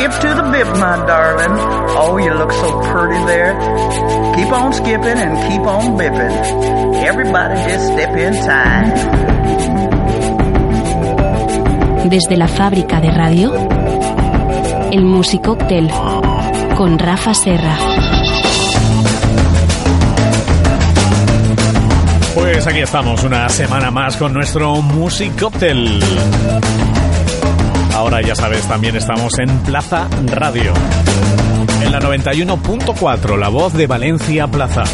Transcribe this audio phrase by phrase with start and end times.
[0.00, 1.60] Skip to the bip, my darling.
[2.00, 3.52] Oh, you look so pretty there.
[4.34, 7.04] Keep on skipping and keep on bipping.
[7.04, 8.88] Everybody just step in time.
[12.08, 13.52] Desde la fábrica de radio,
[14.90, 15.90] el Musicóctel
[16.78, 17.76] con Rafa Serra.
[22.34, 26.00] Pues aquí estamos, una semana más con nuestro Musicóctel.
[28.00, 30.72] Ahora ya sabes, también estamos en Plaza Radio.
[31.82, 34.84] En la 91.4, la voz de Valencia Plaza.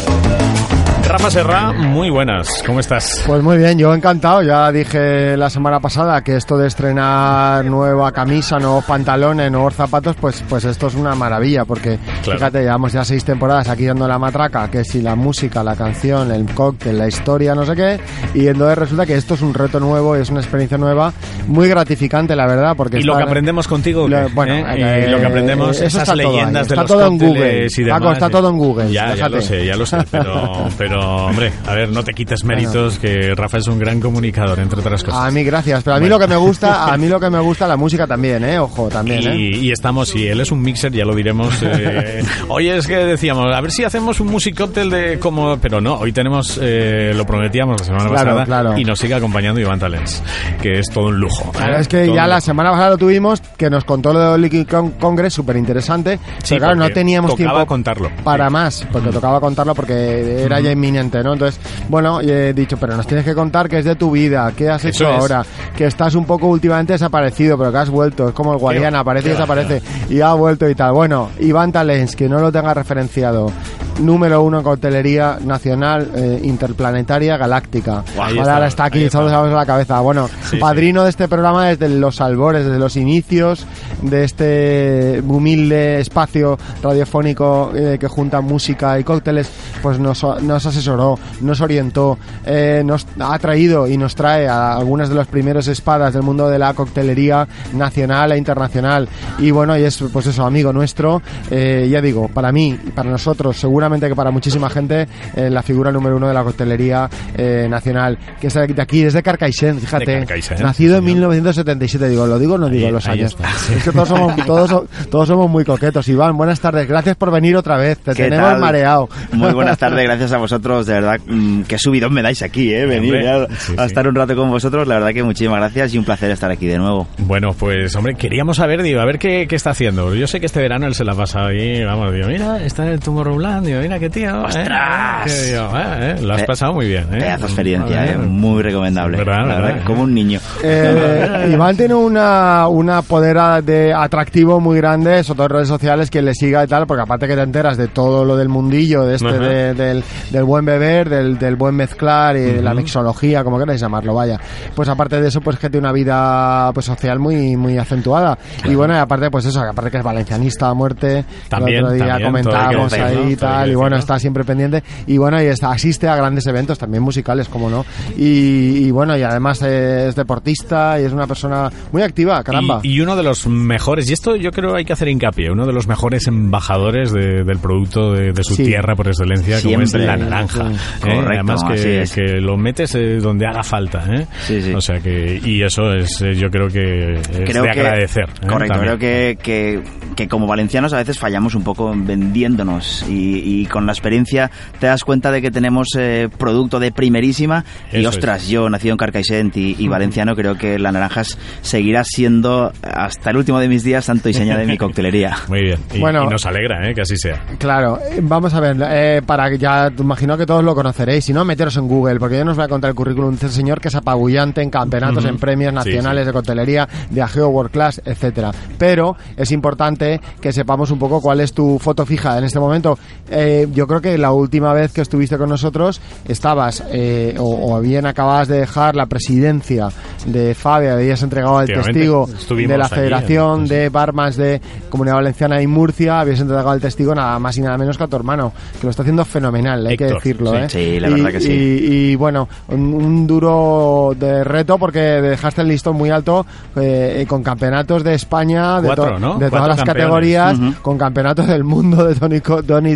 [1.07, 3.23] Rafa Serra, muy buenas, ¿cómo estás?
[3.25, 4.41] Pues muy bien, yo encantado.
[4.43, 10.15] Ya dije la semana pasada que esto de estrenar nueva camisa, nuevos pantalones, nuevos zapatos,
[10.19, 12.39] pues, pues esto es una maravilla, porque Claro.
[12.39, 16.31] fíjate, llevamos ya seis temporadas aquí dando la matraca, que si la música, la canción,
[16.31, 17.99] el cóctel, la historia, no sé qué,
[18.33, 21.13] y entonces resulta que esto es un reto nuevo, es una experiencia nueva,
[21.47, 24.65] muy gratificante, la verdad, porque Y lo que aprendemos contigo, Lo- bueno, ¿Eh?
[24.77, 27.07] eh, y lo que aprendemos, eso esas está todo ahí, leyendas de está los todo
[27.07, 27.67] en Google.
[27.67, 27.99] y demás.
[28.01, 31.51] Paco, está todo en Google, Ya, ya lo sé, ya lo sé, pero, pero hombre,
[31.65, 35.19] a ver, no te quites méritos, que Rafa es un gran comunicador, entre otras cosas.
[35.21, 36.15] A mí gracias, pero a mí Bueno.
[36.15, 38.87] lo que me gusta, a mí lo que me gusta la música también, eh, ojo,
[38.89, 39.35] también, eh.
[39.37, 41.53] Y, estamos, y él es un mixer, ya lo diremos.
[41.63, 45.57] eh, hoy es que decíamos, a ver si hacemos un musicóctel de como.
[45.59, 48.45] Pero no, hoy tenemos, eh, lo prometíamos la semana Claro, pasada.
[48.45, 48.77] claro.
[48.77, 50.21] Y nos sigue acompañando Iván Talens,
[50.61, 51.51] que es todo un lujo.
[51.51, 51.81] Claro, ¿eh?
[51.81, 54.67] es que Todo ya la semana pasada lo tuvimos, que nos contó lo del Liquid
[54.67, 56.17] Con- Congress, súper interesante.
[56.43, 58.11] Sí, pero claro, no teníamos tocaba tiempo contarlo.
[58.23, 61.33] para más, porque tocaba contarlo porque era ya inminente, ¿no?
[61.33, 61.59] Entonces,
[61.89, 64.69] bueno, y he dicho, pero nos tienes que contar qué es de tu vida, qué
[64.69, 65.19] has Eso hecho es.
[65.19, 68.99] ahora, que estás un poco últimamente desaparecido, pero que has vuelto, es como el Guadiana,
[68.99, 70.93] aparece y desaparece, y ha vuelto y tal.
[70.93, 73.51] Bueno, Iván Talens, que no lo tenga referenciado,
[73.99, 77.99] número uno en coctelería nacional, eh, interplanetaria, galáctica.
[77.99, 79.19] Ahí Vale, está, ahora está aquí, está.
[79.19, 79.99] todos a la cabeza.
[80.01, 83.65] Bueno, Sí, padrino de este programa desde los albores, desde los inicios
[84.01, 89.49] de este humilde espacio radiofónico eh, que junta música y cócteles,
[89.81, 95.09] pues nos, nos asesoró, nos orientó, eh, nos ha traído y nos trae a algunas
[95.09, 99.07] de las primeras espadas del mundo de la coctelería nacional e internacional.
[99.39, 103.57] Y bueno, y es pues eso, amigo nuestro, eh, ya digo, para mí para nosotros,
[103.57, 108.17] seguramente que para muchísima gente, eh, la figura número uno de la coctelería eh, nacional,
[108.39, 111.15] que es de aquí, es de Carcaixent, fíjate, De Carcaixent, nacido en señor.
[111.31, 113.31] 1977, digo, lo digo o no digo Ahí- los ahí años.
[113.33, 113.73] está, sí.
[113.77, 116.07] Es que todos somos, todos, todos somos muy coquetos.
[116.09, 118.59] Iván, buenas tardes, gracias por venir otra vez, te ¿Qué tenemos tal?
[118.61, 119.09] mareado.
[119.31, 122.85] Muy buenas tardes, gracias a vosotros, de verdad, mm, qué subidón me dais aquí, ¿eh?
[122.85, 123.87] Venir ya sí, a sí.
[123.87, 126.67] estar un rato con vosotros, la verdad que muchísimas gracias y un placer estar aquí
[126.67, 127.07] de nuevo.
[127.19, 130.13] Bueno, pues hombre, queríamos saber, digo, a ver qué, qué está haciendo.
[130.15, 132.93] Yo sé que este verano él se la pasa ahí, vamos, digo, mira, está en
[132.93, 134.29] el Tomorrowland, digo, mira qué tío.
[134.29, 134.43] ¿eh?
[134.45, 135.23] ¡Ostras!
[135.25, 137.19] Que digo, eh, eh, lo has pasado muy bien, ¿eh?
[137.19, 138.05] Pedazo de experiencia.
[138.05, 138.17] ¿eh?
[138.17, 139.17] Muy recomendable.
[139.17, 140.03] Verdad, la verdad, verdad, como ¿eh?
[140.05, 140.39] un niño.
[140.63, 145.67] Eh, Iván tiene una, una poder a- de atractivo muy grande, sobre todo en redes
[145.67, 148.49] sociales, que le siga y tal, porque aparte que te enteras de todo lo del
[148.49, 152.73] mundillo, de este, de- del, del buen beber, del, del buen mezclar y de la
[152.73, 154.39] mixología, como queráis llamarlo, vaya.
[154.75, 158.37] Pues aparte de eso, pues que tiene una vida pues social muy, muy acentuada.
[158.65, 161.95] Y bueno, y aparte, pues eso, aparte que es valencianista a muerte, También, el otro
[161.95, 164.83] día también, comentábamos ahí y tal, y bueno, está siempre pendiente.
[165.05, 167.85] Y bueno, y está, asiste a grandes eventos también musicales, como no.
[168.17, 172.79] Y, y bueno, y además es deportista y es una persona muy activa, caramba.
[172.83, 175.65] Y, y uno de los mejores, y esto yo creo hay que hacer hincapié, uno
[175.65, 178.63] de los mejores embajadores de- del producto de, de su Sí.
[178.65, 180.05] tierra por excelencia, como es Siempre.
[180.07, 180.69] la naranja.
[180.69, 180.75] Sí.
[180.75, 180.99] ¿eh?
[181.01, 182.11] Correcto, Además que, es.
[182.13, 184.03] que lo metes eh, donde haga falta.
[184.09, 184.25] ¿eh?
[184.45, 184.73] Sí, sí.
[184.73, 188.25] O sea que, y eso es, eh, yo creo que es creo de que, agradecer.
[188.41, 188.47] ¿eh?
[188.47, 188.97] Correcto, También.
[188.97, 189.83] creo que, que,
[190.15, 194.51] que como valencianos a veces fallamos un poco en vendiéndonos y, y con la experiencia
[194.79, 198.93] te das cuenta de que tenemos eh, producto de primerísima y Eso ostras, yo nacido
[198.93, 203.67] en Carcaixent y, y valenciano creo que la naranjas seguirá siendo hasta el último de
[203.67, 205.35] mis días santo y seña de mi coctelería.
[205.47, 205.79] Muy bien.
[205.93, 206.25] Y, Bueno.
[206.25, 206.93] y nos alegra ¿eh?
[206.93, 207.43] que así sea.
[207.57, 211.33] Claro, vamos a ver, eh, para que ya te imagino que todos lo conoceréis, si
[211.33, 213.49] no, meteros en Google, porque yo no os voy a contar el currículum de este
[213.49, 216.27] señor que es apabullante en campeonatos, en premios Sí, nacionales sí.
[216.27, 218.51] de coctelería, de Ageo World Class, etcétera.
[218.77, 222.97] Pero es importante que sepamos un poco cuál es tu foto fija en este momento.
[223.29, 227.73] Eh, eh, yo creo que la última vez que estuviste con nosotros estabas eh, o,
[227.75, 229.89] o bien acababas de dejar la presidencia
[230.25, 235.67] de Fabia, habías entregado el testigo de la Federación de Barmas de Comunidad Valenciana y
[235.67, 238.85] Murcia, habías entregado el testigo nada más y nada menos que a tu hermano, que
[238.87, 240.51] lo está haciendo fenomenal, hay que decirlo.
[240.51, 240.57] sí.
[240.57, 240.69] ¿eh?
[240.69, 241.51] Sí, la Y- verdad que sí.
[241.51, 246.45] Y, y, bueno, un, un duro de reto porque dejaste el listón muy alto
[246.75, 249.33] eh, con campeonatos de España, de, Cuatro, to- ¿no?
[249.33, 250.03] de Cuatro todas las campeones.
[250.03, 252.95] categorías, con campeonatos del mundo de Tony, Co- Tony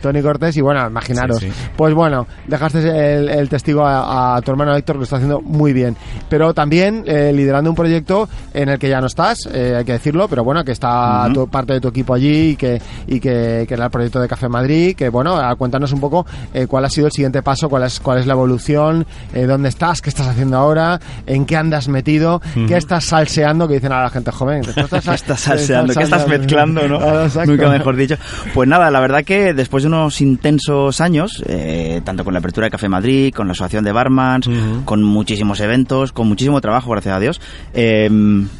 [0.00, 1.38] Tony Cortés y bueno, imaginaros.
[1.38, 1.68] Sí, sí.
[1.76, 2.78] Pues bueno, dejaste
[3.14, 5.96] el, el testigo a, a tu hermano Héctor que lo está haciendo muy bien.
[6.28, 9.92] Pero también eh, liderando un proyecto en el que ya no estás, eh, hay que
[9.92, 13.64] decirlo, pero bueno, que está tu- parte de tu equipo allí y que, y que,
[13.68, 16.84] que era el proyecto de Café Madrid, que bueno, a- cuéntanos un poco eh, cuál
[16.84, 20.28] ha sido el siguiente paso, cuál es, cuál es la evolución, dónde estás, qué estás
[20.28, 24.62] haciendo ahora, en qué andas metido, qué estás salseando, que dicen a la gente joven.
[24.74, 25.94] ¿Qué estás, ¿Qué estás salseando?
[25.94, 26.98] ¿Qué estás mezclando, no?
[27.04, 27.44] Ah.
[27.46, 28.16] Nunca mejor dicho.
[28.54, 32.66] Pues nada, la verdad que después de unos intensos años, eh, tanto con la apertura
[32.66, 34.48] de Café Madrid, con la Asociación de Barmans,
[34.84, 37.40] con muchísimos eventos, con muchísimo trabajo, gracias a Dios,
[37.74, 38.08] eh,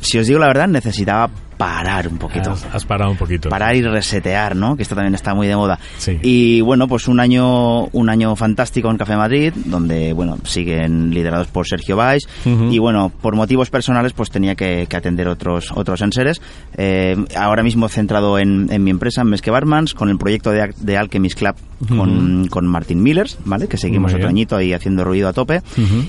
[0.00, 1.31] si os digo la verdad, necesitaba
[1.64, 2.50] parar un poquito.
[2.50, 3.49] Has, has parado un poquito.
[3.49, 4.76] Parar y resetear, ¿no?
[4.76, 5.78] Que esto también está muy de moda.
[5.96, 6.19] Sí.
[6.22, 11.46] Y bueno, pues un año, un año fantástico en Café Madrid, donde, bueno, siguen liderados
[11.49, 12.28] por Sergio Valls.
[12.44, 16.43] Y bueno, por motivos personales, pues tenía que, que atender otros, otros enseres.
[16.76, 20.75] Eh, ahora mismo centrado en, en mi empresa, en Mesque Barmans, con el proyecto de,
[20.76, 21.55] de Alchemist Club
[21.88, 23.69] con, con Martin Millers, ¿vale?
[23.69, 25.62] Que seguimos otro añito ahí haciendo ruido a tope.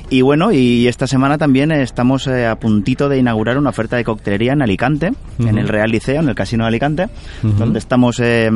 [0.10, 4.04] Y bueno, y esta semana también estamos eh, a puntito de inaugurar una oferta de
[4.04, 5.12] coctelería en Alicante,
[5.48, 7.08] en el Real Liceo, en el Casino de Alicante,
[7.42, 8.50] donde estamos eh,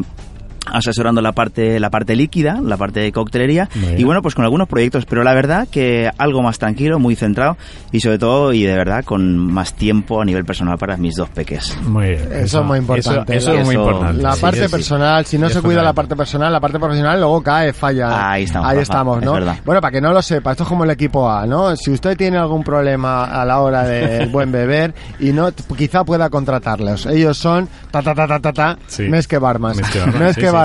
[0.71, 4.67] asesorando la parte la parte líquida, la parte de coctelería y bueno, pues con algunos
[4.67, 7.57] proyectos, pero la verdad que algo más tranquilo, muy centrado
[7.91, 11.29] y sobre todo y de verdad con más tiempo a nivel personal para mis dos
[11.29, 11.77] peques.
[11.83, 12.29] Muy bien.
[12.33, 13.35] Eso es muy importante.
[13.37, 14.21] Eso, eso es muy Eso- importante.
[14.21, 14.71] La Sí, parte sí, sí.
[14.71, 18.31] personal, si no Es se cuida la parte personal, la parte profesional luego cae, falla.
[18.31, 19.33] Ahí estamos, Ahí estamos, es ¿no?
[19.33, 19.55] verdad.
[19.65, 21.75] Bueno, para que no lo sepa, esto es como el equipo A, ¿no?
[21.75, 26.29] Si usted tiene algún problema a la hora del buen beber y no, quizá pueda
[26.29, 27.05] contratarlos.
[27.05, 29.03] Ellos son ta ta ta ta ta ta, Sí.
[29.03, 29.77] Mesque Barmas.
[29.77, 30.58] Mesque Barmas,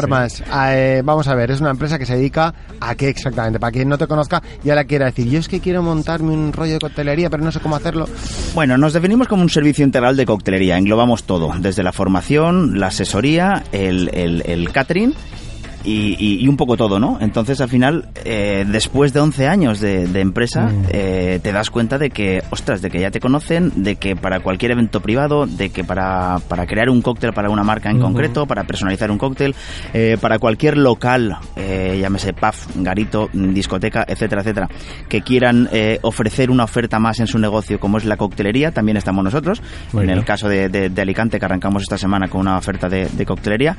[0.71, 3.59] Eh, vamos a ver, es una empresa que se dedica a qué exactamente.
[3.61, 6.53] Para quien no te conozca, ya la quiera decir, yo es que quiero montarme un
[6.53, 8.09] rollo de coctelería, pero no sé cómo hacerlo.
[8.55, 10.77] Bueno, nos definimos como un servicio integral de coctelería.
[10.79, 15.15] Englobamos todo, desde la formación, la asesoría, el, el- el catering
[15.85, 17.19] y, y- y un poco todo, ¿no?
[17.21, 21.99] Entonces, al final, eh, después de 11 años de, de empresa, eh, te das cuenta
[21.99, 25.71] de que, ostras, de que ya te conocen, de que para cualquier evento privado, de
[25.71, 29.55] que para, para crear un cóctel para una marca en concreto, para personalizar un cóctel,
[29.93, 34.69] eh, para cualquier local, eh, llámese pub, garito, mm, discoteca, etcétera, etcétera,
[35.09, 38.97] que quieran eh, ofrecer una oferta más en su negocio, como es la coctelería, también
[38.97, 39.61] estamos nosotros.
[39.93, 43.07] En el caso de, de- de Alicante, que arrancamos esta semana con una oferta de,
[43.07, 43.77] de coctelería.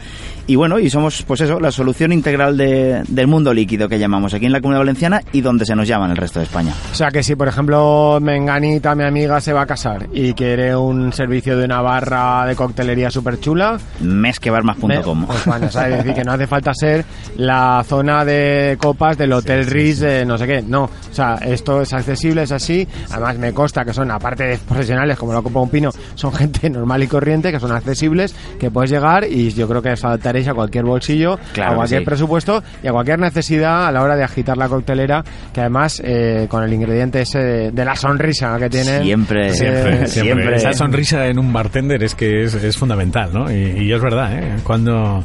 [0.48, 4.34] Y bueno, y somos, pues eso, la solución integral de- del mundo líquido que llamamos
[4.34, 6.74] aquí en la Comunidad Valenciana y donde se nos llama en el resto de España.
[6.92, 10.76] O sea que si, por ejemplo, Menganita, mi amiga, se va a casar y quiere
[10.76, 15.26] un servicio de una barra de coctelería súper chula, Mesquebarmas.com.
[15.26, 17.06] pues bueno, es decir, que no hace falta ser
[17.38, 20.62] la zona de copas del Hotel Ritz de no sé qué.
[20.62, 22.88] No, o sea, esto es accesible, es así.
[23.12, 26.70] Además, me consta que son, aparte de profesionales como la Copa Un Pino, son gente
[26.70, 30.48] normal y corriente, que son accesibles, que puedes llegar y yo creo que os adaptaréis
[30.48, 32.06] a cualquier bolsillo, Claro cualquier sí.
[32.06, 35.24] presupuesto y a cualquier necesidad a la hora de agitar la coctelera,
[35.54, 38.70] que además eh, con el ingrediente ese de la sonrisa que.
[38.76, 40.08] Siempre, Siempre, Eh, siempre.
[40.08, 40.56] siempre.
[40.58, 43.52] Esa sonrisa en un bartender es que es, es fundamental, ¿no?
[43.52, 44.56] Y, y es verdad, ¿eh?
[44.64, 45.24] Cuando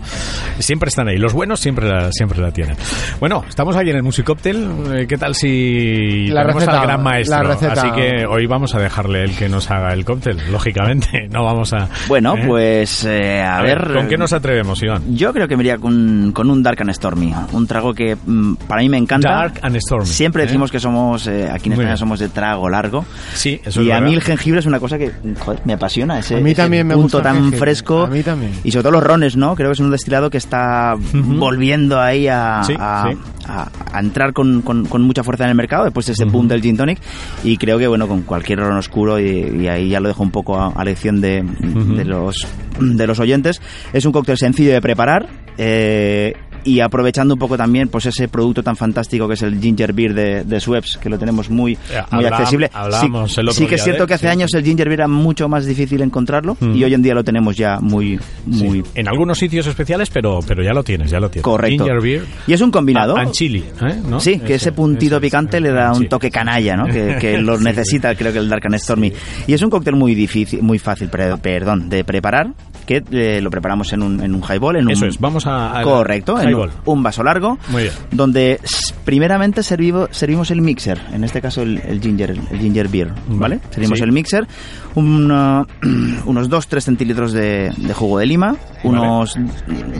[0.58, 1.16] siempre están ahí.
[1.16, 2.76] Los buenos siempre la, siempre la tienen.
[3.18, 4.68] Bueno, estamos aquí en el Musicóctel.
[4.94, 7.36] Eh, ¿Qué tal si La tenemos receta, al gran maestro?
[7.42, 7.72] la receta.
[7.72, 11.08] Así que hoy vamos a dejarle el que nos haga el cóctel, lógicamente.
[11.30, 11.88] No vamos a...
[12.08, 12.44] Bueno, ¿eh?
[12.46, 15.14] pues eh, a, ver, ¿Con qué nos atrevemos, Iván?
[15.16, 18.54] Yo creo que me iría con, con un Dark and Stormy, un trago que mm,
[18.68, 19.30] para mí me encanta.
[19.30, 20.06] Dark and Stormy.
[20.06, 20.46] Siempre ¿eh?
[20.46, 21.96] decimos que somos, eh, aquí en Muy España bien.
[21.96, 23.04] somos de trago largo.
[23.34, 26.18] Sí, eso y es a mí el jengibre es una cosa que joder, me apasiona.
[26.18, 27.58] Ese, A mí ese también me punto gusta tan jengibre.
[27.58, 28.02] fresco.
[28.04, 28.52] A mí también.
[28.64, 29.54] Y sobre todo los rones, ¿no?
[29.56, 33.18] Creo que es un destilado que está volviendo ahí a, Sí, a, sí.
[33.46, 36.46] a- a entrar con, con- con mucha fuerza en el mercado después de ese boom
[36.48, 36.98] del gin tonic.
[37.44, 40.30] Y creo que, bueno, con cualquier ron oscuro, y, y ahí ya lo dejo un
[40.30, 42.46] poco a, lección de, de los,
[42.80, 43.60] de los oyentes,
[43.92, 45.26] es un cóctel sencillo de preparar.
[45.62, 49.92] Eh, y aprovechando un poco también pues ese producto tan fantástico que es el ginger
[49.92, 51.76] beer de, de Schweppes que lo tenemos muy,
[52.10, 54.32] muy habla- accesible sí, el otro sí que es cierto de- que hace sí.
[54.32, 56.74] años el ginger beer era mucho más difícil encontrarlo Mm.
[56.76, 58.18] y hoy en día lo tenemos ya muy
[58.50, 58.64] Sí.
[58.64, 61.44] muy En algunos sitios especiales, pero, pero ya lo tienes, ya lo tienes.
[61.44, 62.24] correcto Ginger beer.
[62.46, 64.00] y es un combinado And chili, ¿eh?
[64.08, 64.20] ¿no?
[64.20, 66.86] Sí, que ese puntito ese picante le da un toque canalla, ¿no?
[66.86, 69.12] Que, que lo necesita, creo que el Dark and Stormy.
[69.46, 72.52] Y es un cóctel muy difícil, muy fácil, pre- perdón, de preparar,
[72.86, 74.90] que eh, lo preparamos en un, en un highball, en un...
[74.92, 75.78] Eso es, vamos a...
[75.78, 76.49] a- Correcto, en
[76.84, 77.94] un vaso largo, Muy bien.
[78.10, 78.60] donde
[79.04, 83.60] primeramente servivo- servimos el mixer, en este caso el, el ginger, el ginger beer, ¿vale?
[83.70, 84.04] Servimos sí.
[84.04, 84.46] el mixer,
[84.94, 85.30] un,
[86.26, 89.36] unos 2-3 centilitros de, de jugo de lima, unos,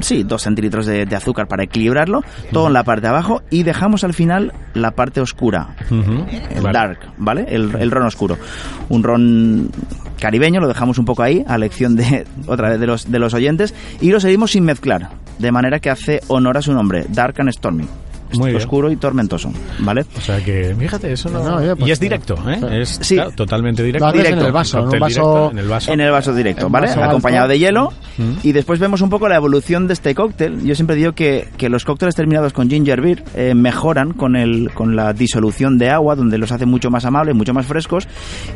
[0.01, 3.63] sí, 2 centilitros de, de azúcar para equilibrarlo, todo en la parte de abajo y
[3.63, 6.73] dejamos al final la parte oscura, el Vale.
[6.73, 7.47] dark, ¿vale?
[7.49, 8.37] El, el ron oscuro.
[8.89, 9.71] Un ron
[10.21, 13.35] caribeño, lo dejamos un poco ahí, a lección de otra vez de los, de los
[13.35, 17.41] oyentes, y lo seguimos sin mezclar, de manera que hace honor a su nombre, Dark
[17.41, 17.89] and Stormy.
[18.39, 18.57] Muy bien.
[18.57, 20.05] Oscuro y tormentoso, ¿vale?
[20.17, 21.43] O sea que, fíjate, eso no...
[21.43, 22.83] No, oye, pues, y es eh, directo, ¿eh?
[22.83, 23.15] Es Sí.
[23.15, 24.07] claro, totalmente directo.
[24.07, 24.47] Haces en Directo.
[24.47, 25.21] el vaso, en un Cóctel vaso...
[25.21, 25.93] directo en el vaso.
[25.93, 26.87] En el vaso directo, ¿vale?
[26.89, 27.53] vaso Acompañado alto.
[27.53, 27.93] de hielo.
[28.19, 28.33] Mm.
[28.43, 30.63] Y después vemos un poco la evolución de este cóctel.
[30.65, 34.71] Yo siempre digo que, que los cócteles terminados con ginger beer eh, mejoran con, el,
[34.75, 38.07] con la disolución de agua, donde los hace mucho más amables, mucho más frescos.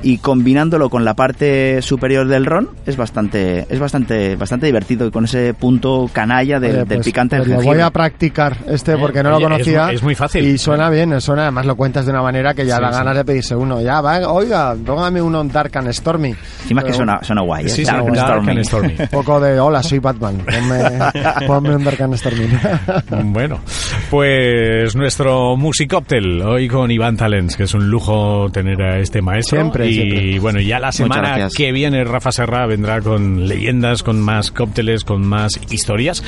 [0.03, 5.07] Y combinándolo con la parte superior del ron, es bastante, es bastante, bastante divertido.
[5.07, 7.91] Y con ese punto canalla del, Oye, del pues- picante pues del lo voy a
[7.91, 9.64] practicar este porque no lo conocía.
[9.73, 10.45] Mu- es muy fácil.
[10.45, 12.99] Y suena bien, suena, además lo cuentas de una manera que ya Sí, da sí.
[12.99, 13.81] ganas de pedirse uno.
[13.81, 16.35] Ya, va, oiga, póngame uno Dark and Stormy.
[16.63, 17.69] Encima es que suena, suena guay, ¿eh?
[17.69, 18.51] Sí, Dark and Dark Stormy.
[18.53, 18.95] and Stormy.
[19.01, 20.39] Un poco de hola, soy Batman.
[20.39, 22.49] Ponme, ponme un Dark and Stormy.
[23.33, 23.61] Bueno,
[24.19, 29.59] pues nuestro musicóctel hoy con Iván Talens, que es un lujo tener a este maestro.
[29.59, 30.39] Siempre, y siempre.
[30.39, 35.27] bueno, ya la semana que viene Rafa Serra vendrá con leyendas, con más cócteles, con
[35.27, 36.23] más historias.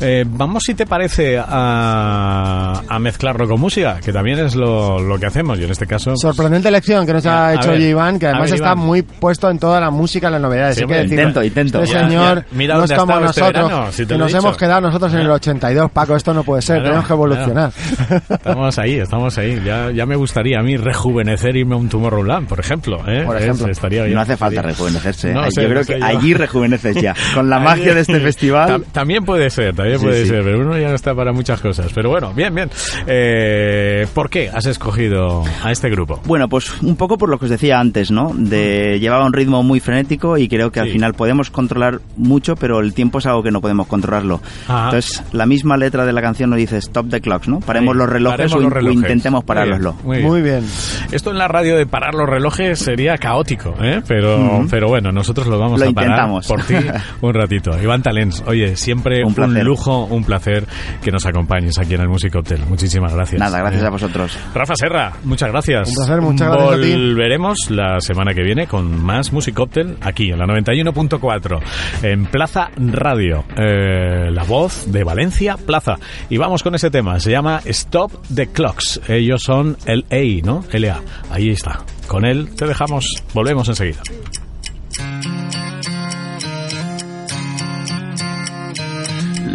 [0.00, 5.18] Eh, vamos, si te parece, a, a mezclarlo con música, que también es lo, lo
[5.18, 5.58] que hacemos.
[5.58, 8.26] Y en este caso, pues, Sorprendente lección que nos A ha hecho ver, Iván, que
[8.26, 8.78] además ver, está Iván.
[8.86, 10.76] muy puesto en toda la música, en las novedades.
[10.76, 11.82] Sí, que intento, intento.
[11.82, 12.46] Este Ya, señor ya.
[12.52, 14.38] Mira no es como este nosotros, verano, si te que nos dicho.
[14.38, 15.90] hemos quedado nosotros en el 82.
[15.90, 17.72] Paco, esto no puede ser, Claro, tenemos que evolucionar.
[18.30, 19.60] Estamos ahí, estamos ahí.
[19.64, 22.98] Ya, ya me gustaría a mí rejuvenecer irme a un Tomorrowland, por ejemplo.
[23.06, 23.22] ¿eh?
[23.26, 23.68] Por Es- ejemplo.
[23.70, 24.14] estaría bien.
[24.14, 25.32] No hace falta rejuvenecerse.
[25.32, 26.06] No Yo sé, creo no sé que yo.
[26.06, 27.14] allí rejuveneces ya.
[27.34, 28.68] Con la magia de este festival.
[28.70, 30.28] Tam- también puede ser, también Sí, puede sí.
[30.28, 31.90] ser, pero uno ya no está para muchas cosas.
[31.94, 32.70] Pero bueno, bien, bien.
[33.06, 36.20] Eh, ¿Por qué has escogido a este grupo?
[36.24, 38.32] Bueno, pues un poco por lo que os decía antes, ¿no?
[38.34, 40.92] De llevaba un ritmo muy frenético y creo que al Sí.
[40.92, 44.40] final podemos controlar mucho, pero el tiempo es algo que no podemos controlarlo.
[44.68, 44.84] Ajá.
[44.86, 47.60] Entonces, la misma letra de la canción nos dice stop the clocks, ¿no?
[47.60, 48.96] Paremos Ahí, los relojes, paremos o, los in- relojes.
[48.96, 50.28] intentemos bien, muy bien.
[50.28, 50.64] Muy bien.
[51.12, 54.02] Esto en la radio de parar los relojes sería caótico, ¿eh?
[54.06, 56.46] pero, pero bueno, nosotros lo vamos Lo a parar intentamos.
[56.46, 56.74] por ti
[57.22, 57.70] un ratito.
[57.82, 60.66] Iván Talens, oye, siempre Un un, lujo, un placer
[61.02, 62.60] que nos acompañes aquí en el Music Hotel.
[62.68, 63.40] Muchísimas gracias.
[63.40, 64.38] Nada, gracias Eh, a vosotros.
[64.54, 65.88] Rafa Serra, muchas gracias.
[65.88, 66.92] Un placer, muchas gracias a ti.
[66.92, 71.60] Volveremos la semana que viene con más Music Hotel aquí en la 91.4
[72.02, 75.96] en Plaza Radio, eh, la voz de Valencia Plaza.
[76.30, 79.00] Y vamos con ese tema, se llama Stop the Clocks.
[79.08, 80.64] Ellos son el A, ¿no?
[80.72, 81.00] LA.
[81.30, 81.84] Ahí está.
[82.06, 84.02] Con él te dejamos, volvemos enseguida.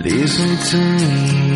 [0.04, 1.48] Listen to me.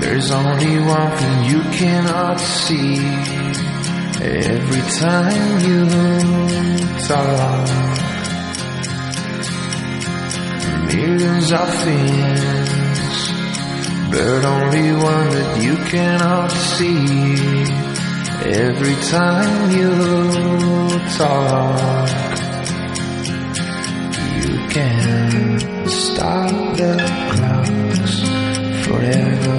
[0.00, 2.96] There's only one thing you cannot see.
[4.22, 5.86] Every time you
[7.06, 7.68] talk,
[10.86, 12.55] millions of things,
[14.16, 17.36] but only one that you cannot see.
[18.64, 19.92] Every time you
[21.20, 22.38] talk,
[24.40, 26.94] you can stop the
[27.32, 28.14] clocks
[28.86, 29.58] forever.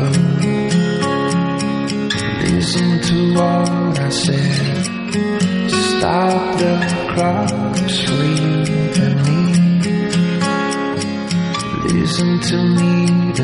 [2.50, 4.86] Listen to what I said.
[5.70, 6.74] Stop the
[7.14, 8.54] clocks for you
[9.06, 9.42] and me.
[11.94, 12.94] Listen to me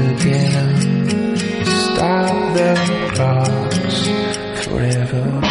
[0.10, 0.73] again.
[2.54, 5.43] Stop the clocks forever.